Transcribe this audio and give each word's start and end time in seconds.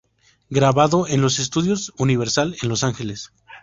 Grabado 0.49 1.05
en 1.07 1.21
los 1.21 1.37
estudios 1.37 1.93
Universal, 1.97 2.55
en 2.63 2.69
Los 2.69 2.83
Ángeles. 2.83 3.31